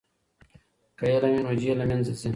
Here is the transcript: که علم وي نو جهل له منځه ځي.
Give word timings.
که 0.97 1.03
علم 1.13 1.31
وي 1.33 1.41
نو 1.45 1.51
جهل 1.61 1.77
له 1.79 1.85
منځه 1.89 2.13
ځي. 2.21 2.29